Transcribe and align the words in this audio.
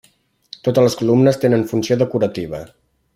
Totes 0.67 0.85
les 0.87 0.95
columnes 1.01 1.39
tenen 1.45 1.67
funció 1.73 1.99
decorativa. 2.03 2.63